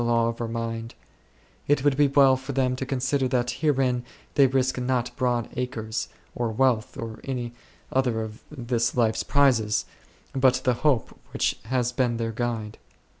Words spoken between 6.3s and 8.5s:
■or wealth, or any other of